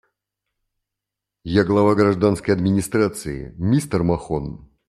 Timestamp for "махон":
4.01-4.67